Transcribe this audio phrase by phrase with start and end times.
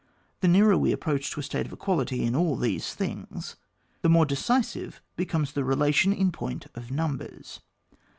[0.39, 3.55] The nearer we approach to a state of equality in all these things,
[4.01, 7.59] the more decisive becomes the relation in point of numbers.